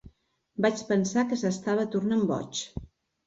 [0.65, 2.65] Vaig pensar que s'estava tornant boig.